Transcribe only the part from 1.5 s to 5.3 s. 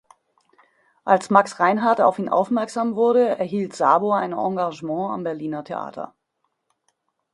Reinhardt auf ihn aufmerksam wurde, erhielt Sabo ein Engagement am